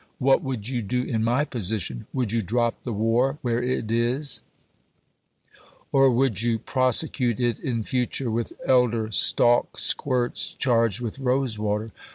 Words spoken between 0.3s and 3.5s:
would you do in my position? Would you drop the war